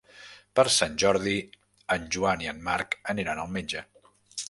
[0.59, 1.35] Per Sant Jordi
[1.99, 3.89] en Joan i en Marc aniran al metge.